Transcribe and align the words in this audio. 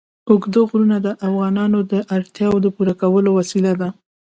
اوږده 0.29 0.61
غرونه 0.69 0.97
د 1.05 1.07
افغانانو 1.27 1.79
د 1.91 1.93
اړتیاوو 2.15 2.63
د 2.63 2.67
پوره 2.75 2.93
کولو 3.01 3.29
وسیله 3.39 3.71
ده. 3.81 3.89